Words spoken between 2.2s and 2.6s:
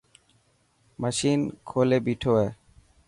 هي.